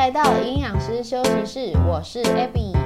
[0.00, 2.79] 来到营养师休息室，我是 Abby。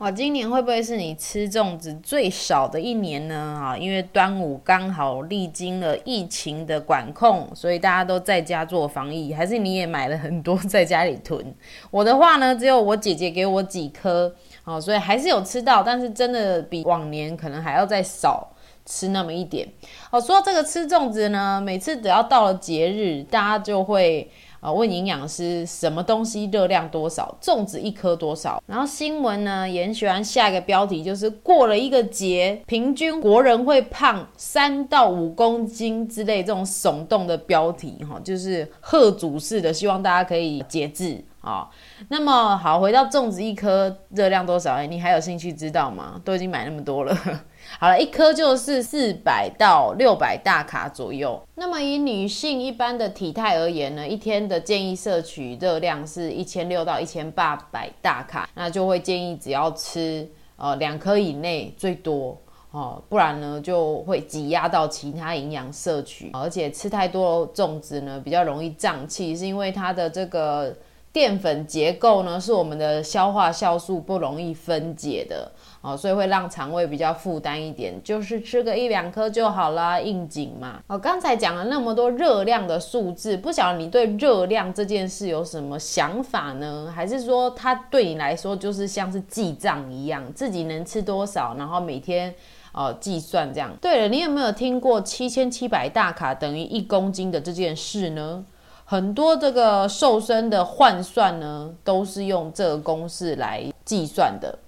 [0.00, 3.34] 哇，今年会不会是你吃粽子最少的一年呢？
[3.62, 11.54] 啊，因为端午刚好历经了疫情的管控，所以大家都在家做防疫，还是你也买了很多在家里囤？
[11.90, 14.34] 我的话呢，只有我姐姐给我几颗，
[14.64, 18.50] 哦，所以还是有吃到，但是真的比往年可能还要再少
[18.86, 19.68] 吃那么一点。
[20.10, 24.30] 哦，说到这个吃粽子呢，每次只要到了节日，大家就会。
[24.60, 27.36] 啊，问营养师什么东西热量多少？
[27.40, 28.62] 粽子一颗多少？
[28.66, 41.68] 然后新闻呢也很喜欢下一个标题，就是过了一个节，平均国人会胖三到五公斤之类这种耸动的标题，哈，就是贺主式的，希望大家可以节制啊。
[42.08, 44.74] 那么好，回到粽子一颗热量多少？
[44.74, 46.20] 哎，你还有兴趣知道吗？
[46.24, 47.16] 都已经买那么多了。
[47.78, 51.40] 好了，一颗就是四百到六百大卡左右。
[51.54, 62.36] 那么以女性一般的体态而言呢，一天的建议摄取热量是一千六到一千八百大卡，那就会建议只要吃呃两颗以内最多
[62.70, 70.74] 哦，不然呢就会挤压到其他营养摄取，而且吃太多粽子呢比较容易胀气，是因为它的这个。
[71.12, 78.00] 淀粉结构呢，是我们的消化酵素不容易分解的哦，所以会让肠胃比较负担一点。
[78.04, 80.80] 就是吃个一两颗就好啦，应景嘛。
[80.86, 86.92] 哦，刚才讲了那么多热量的数字，不晓得你对热量这件事有什么想法呢？
[86.94, 92.32] 还是说它对你来说就是像是记账一样，自己能吃多少，然后每天
[92.72, 93.72] 哦计算这样？
[93.80, 98.44] 对了，你有没有听过七千七百大卡等于一公斤的这件事呢？
[98.90, 104.58] 很多这个瘦身的换算呢，都是用这个公式来计算的。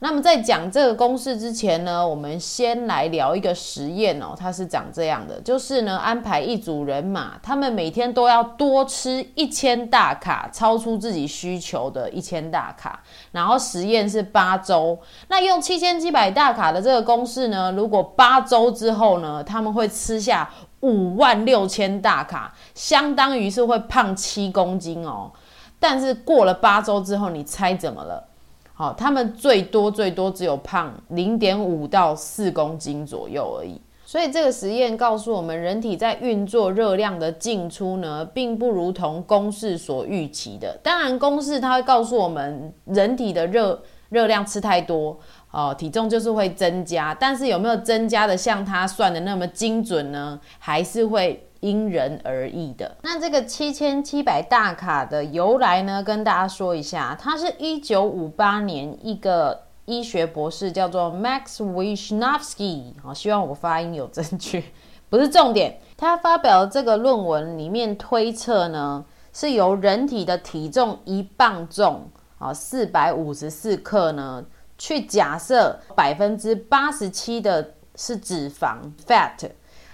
[0.00, 14.98] 那么在讲这个公式之前呢，我们先来聊一个实验哦，它是长这样的，就是呢安排一组人马，他们每天都要多吃一千大卡，超出自己需求的一千大卡，然后实验是八周。
[15.28, 20.50] 那用七千七百大卡的这个公式呢，如果八周之后呢，他们会吃下。
[20.82, 25.32] 五万六千大卡，相当于是会胖七公斤哦。
[25.80, 28.28] 但是过了八周之后，你猜怎么了？
[28.74, 33.80] 好、他们最多最多只有胖零点五到四公斤左右而已。
[34.04, 40.78] 所以这个实验告诉我们，人体在运作热量的进出呢，并不如同公式所预期的。
[40.82, 45.18] 当然，公式它会告诉我们，人体的热热量吃太多。
[45.52, 50.40] 哦，体重就是会增加，但是有没有增加的像他算的那么精准呢？
[50.58, 52.96] 还是会因人而异的。
[53.02, 64.64] 那这个七千七百大卡的由来呢，跟大家说一下，它是一九五八年一个医学博士叫做 Max Wishnowsky，好，希望我发音有正确，
[65.10, 65.78] 不是重点。
[65.98, 69.04] 他发表的这个论文里面推测呢，
[69.34, 72.08] 是由人体的体重一磅重
[72.38, 74.42] 啊，四百五十四克呢。
[74.82, 79.48] 去假设百分之八十七的是脂肪 fat，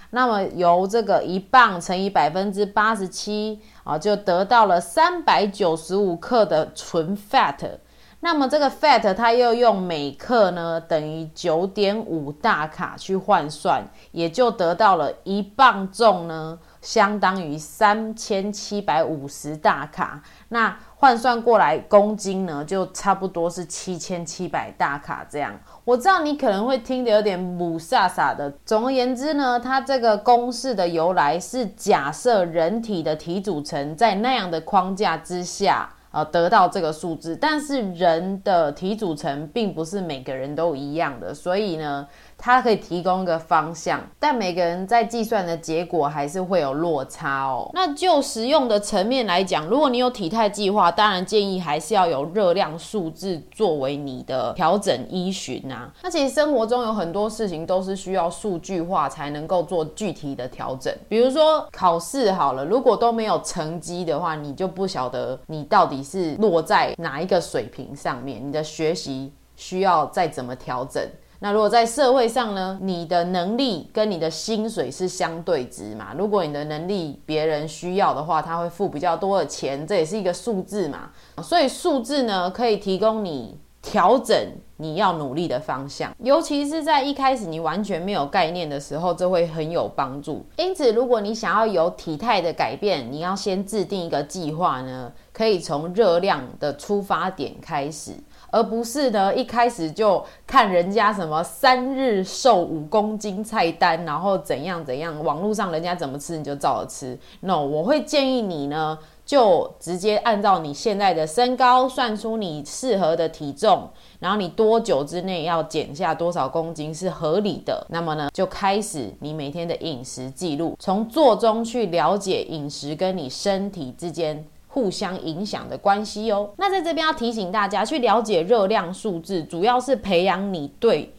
[0.08, 7.78] 那么由这个一磅乘以百分之八十七啊，就得到了三百九十五克的纯 fat。
[8.20, 20.22] 那么这个 fat 它又用每克呢等于九点五大卡去换算，也就得到了一磅重呢相当于三千七百五十大卡。
[20.48, 25.54] 那换算过来，公斤呢就差不多是七千七百大卡这样。
[25.84, 28.52] 我知道你可能会听得有点雾煞煞的。
[28.64, 35.88] 总而言之呢，它这个公式的由来是假设人体的体组成在那样的框架之下。
[36.10, 47.70] 呃，得到这个数字，但是人的体组成并不是每个人都一样的，所以呢，它可以提供一个方向，但每个人在计算的结果还是会有落差哦。
[47.74, 55.92] 那就实用的层面来讲，如果你有体态计划，当然建议还是要有热量数字作为你的调整依循啊。
[56.02, 65.98] 那其实生活中有很多事情都是需要数据化才能够做具体的调整，比如说考试好了，如果都没有成绩的话，你就不晓得你到底。
[66.08, 68.40] 是落在哪一个水平上面？
[68.46, 71.02] 你的学习需要再怎么调整？
[71.40, 72.78] 那如果在社会上呢？
[72.82, 76.12] 你的能力跟你的薪水是相对值嘛？
[76.18, 81.10] 如果你的能力别人需要的话，他会付比较多的钱，这也是一个数字嘛。
[81.42, 84.36] 所以数字呢，可以提供你调整
[84.76, 90.44] 你要努力的方向，尤其是在一开始你完全没有概念的时候，这会很有帮助。
[90.56, 98.10] 因此，如果你想要有体态的改变，你要先制定一个计划呢，可以从热量的出发点开始。
[98.50, 107.18] 而不是呢一开始就看人家什么三日瘦五公斤菜单，然后怎样怎样，网络上人家怎么吃你就照着吃。
[107.40, 113.90] No，我会建议你呢，就直接按照你现在的身高算出你适合的体重，
[114.20, 117.86] 然后你多久之内要减下多少公斤是合理的。
[117.90, 124.44] 那么呢，就开始你每天的饮食记录，从做中去了解饮食跟你身体之间
[124.78, 126.48] 互相影响的关系哦。
[126.56, 131.12] 那在这边要提醒大家，去了解热量数字，主要是培养你对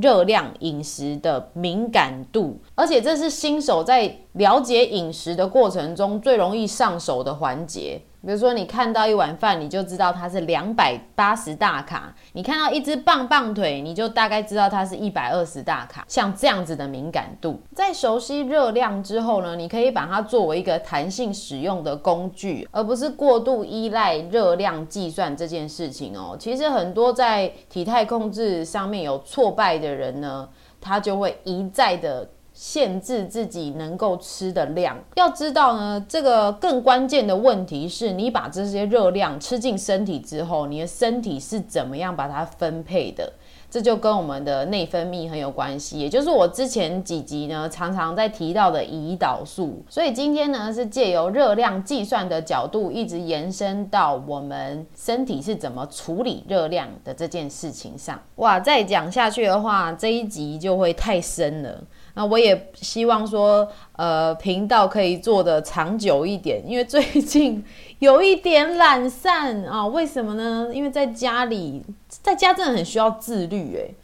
[0.00, 8.00] 热量饮食的敏感度，而且这是新手在了解饮食的过程中最容易上手的环节。
[8.24, 16.04] 比如说，你看到一碗饭，你就知道它是两百八十大卡；你看到一只棒棒腿，你就大概知道它是一百二十大卡。
[16.06, 26.36] 像这样子的敏感度，在熟悉热量之后呢，你可以把它作为一个弹性使用的工具，而不是过度依赖热量计算这件事情哦。
[26.38, 30.48] 其实很多在体态控制上面有挫败的人呢，
[30.80, 32.28] 他就会一再的。
[32.54, 34.96] 限制自己能够吃的量。
[35.14, 43.32] 要知道呢，这个更关键的问题是你把这些热量吃进身体之后，你的身体是怎么样把它分配的？
[43.70, 49.82] 这就跟我们的内分泌很有关系，也就是我之前几集呢常常在提到的胰岛素。
[49.88, 58.20] 所以今天呢是借由热量计算的角度，一直延伸到我们身体是怎么处理热量的这件事情上。
[58.36, 61.82] 哇，再讲下去的话，这一集就会太深了。
[62.14, 67.64] 那我也希望说，呃，频道可以做得长久一点，因为最近
[68.00, 69.86] 有一点懒散啊。
[69.86, 70.70] 为什么呢？
[70.74, 73.94] 因为在家里，在家真的很需要自律诶。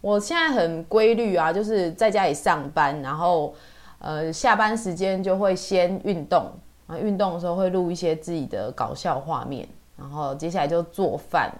[0.00, 3.54] 我现在很规律啊，就是在家里上班，然后
[3.98, 6.52] 呃，下班时间就会先运动
[6.86, 11.50] 啊，运动的时候会录一些自己的搞笑画面，然后接下来就做饭。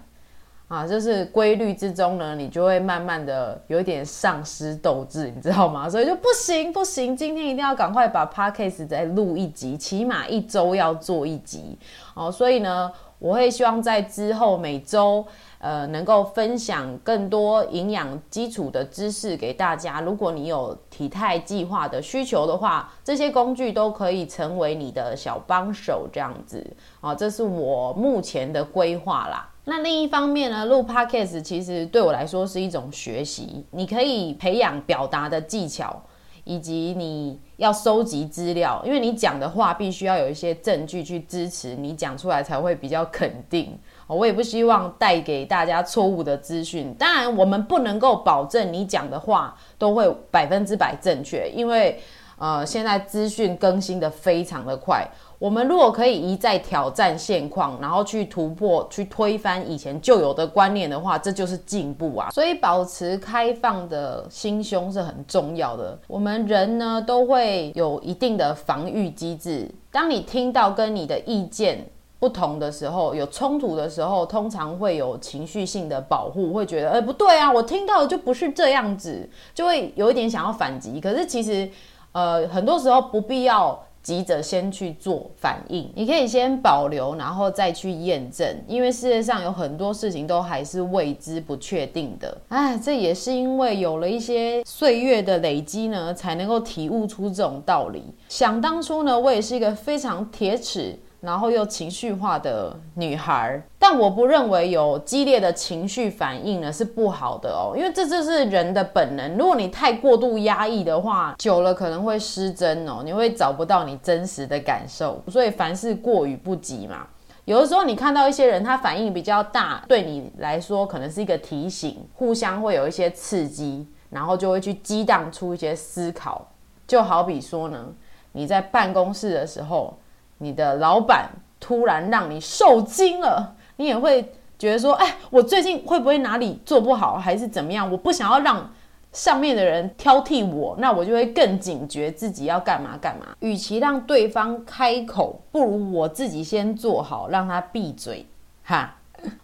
[0.67, 5.87] 啊，就是规律之中呢，你就会慢慢的有一点丧失斗志，你知道吗？
[5.87, 11.77] 所以就不行不行，今天一定要赶快把 podcast 再录一集，起码一周要做一集
[12.15, 12.31] 哦。
[12.31, 15.23] 所以呢，我会希望在之后每周
[15.59, 20.01] 呃能够分享更多营养基础的知识给大家。
[20.01, 26.65] 如果你有体态计划的需求的话，这些工具都可以成为你的小帮手，这样子
[27.01, 29.47] 啊，这是我目前的规划啦。
[29.67, 33.65] 那另一方面呢，录 Podcast 其实对我来说是一种学习。
[33.71, 36.03] 你可以培养表达的技巧，
[36.43, 43.75] 以及你要收集资料，因为你讲的话必须要有一些证据去支持你讲出来，才会比较肯定。
[44.05, 46.93] 我也不希望带给大家错误的资讯。
[46.93, 51.99] 当然，我们不能够保证你讲的话都会百分之百正确，因为
[52.37, 55.07] 呃，现在资讯更新得非常的快。
[55.37, 62.29] 我们如果可以一再挑战现况，然后去突破、去推翻以前旧有的观念的话，这就是进步啊！
[62.31, 65.99] 所以保持开放的心胸是很重要的。
[66.07, 69.69] 我们人呢都会有一定的防御机制。
[69.91, 71.85] 当你听到跟你的意见
[72.17, 81.01] 不同的时候，有冲突的时候，通常会有情绪性的保护，会觉得，哎，不对啊，我听到的就不是这样子，就会有一点想要反击。
[81.01, 81.69] 可是其实，
[82.13, 83.77] 呃，很多时候不必要。
[84.05, 92.37] 急着先去做反应，你可以先保留，然后再去验证，因为世界上有很多事情都还是未知、不确定的。
[92.49, 98.03] 哎，这也是因为有了一些岁月的累积呢，才能够体悟出这种道理。
[98.29, 100.95] 想当初呢，我也是一个非常铁齿。
[101.25, 109.35] 然后又情绪化的女孩，但我不认为有激烈的情绪反应呢是不好的哦，因为这就是人的本能。
[109.35, 115.19] 如果你太过度压抑的话，久了可能会失真哦，你会找不到你真实的感受。
[115.27, 117.07] 所以凡事过与不及嘛。
[117.45, 126.47] 有的时候你看到一些人他反应比较大，对你来说可能是一个提醒，互相会有一些刺激，然后就会去激荡出一些思考。
[126.85, 127.87] 就好比说呢，
[128.31, 129.97] 你在办公室的时候。
[130.45, 131.27] 你的老板
[131.59, 137.91] 突然让你受惊了，你也会觉得说：“哎，我最近会不会哪里做不好，还是怎么样？
[137.91, 138.71] 我不想要让
[139.11, 143.25] 上面的人挑剔我，那我就会更警觉自己要干嘛干嘛。
[143.39, 148.23] 与其让对方开口，不如我自己先做好，让他闭嘴。
[148.63, 148.95] 哈，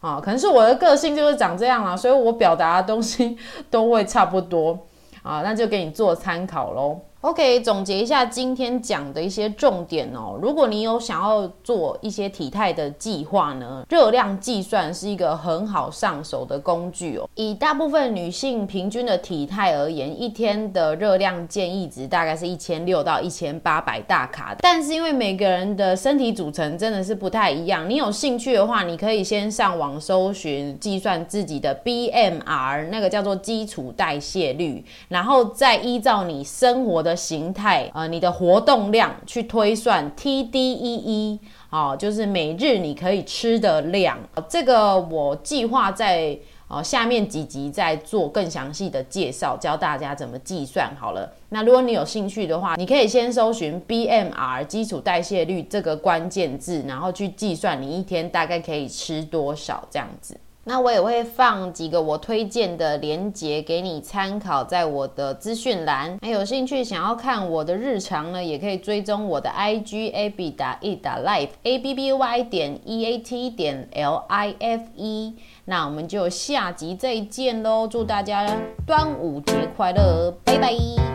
[0.01, 3.35] 啊， 可能是我的个性就是长这样啦，所以我表达的东西
[3.71, 4.77] 都会差不多
[5.23, 10.39] 啊，那就给你做参考喽。” OK，总结一下今天讲的一些重点哦。
[10.41, 17.29] 如果你有想要做一些体态的计划呢，热量计算是一个很好上手的工具哦。
[17.35, 24.55] 以大部分女性平均的体态而言，一天的热量建议值大概是一千六到一千八百大卡。
[24.59, 41.39] 但是因为每个人的身体组成真的是不太一样，你有兴趣的话，你可以先上网搜寻计算自己的 BMR，那个叫做基础代谢率，然后再依照你生活的形态，呃，你的活动量去推算 TDEE，
[41.69, 44.17] 哦，就是每日你可以吃的量。
[44.47, 46.37] 这个我计划在
[46.67, 51.31] 呃下面几集再做更详细的介绍，教大家怎么计算好了。
[51.49, 60.37] 那如果你有兴趣的话，你可以先搜寻 BMR 基础代谢率这个关键字，然后去计算你一天大概可以吃多少这样子。
[60.63, 66.17] 那我也会放几个我推荐的连结给你参考，在我的资讯栏。
[66.21, 73.49] 那有兴趣想要看我的日常呢，也可以追踪我的 IG A B 打 E 打 Life A B B Y 点 E A T
[73.49, 75.35] 点 L I F E。
[75.65, 77.87] 那我们就下集再见喽！
[77.87, 78.45] 祝大家
[78.85, 81.10] 端午节快乐，拜拜。